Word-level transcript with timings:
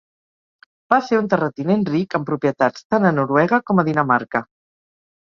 Va 0.93 0.97
ser 1.09 1.19
un 1.25 1.29
terratinent 1.33 1.85
ric 1.91 2.17
amb 2.21 2.27
propietats 2.31 2.89
tant 2.97 3.09
a 3.13 3.15
Noruega 3.21 3.63
com 3.71 3.83
a 3.83 3.89
Dinamarca. 3.95 4.47